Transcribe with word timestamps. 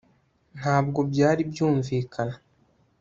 ntabwo 0.57 0.99
byari 1.11 1.41
byumvikana 1.51 2.35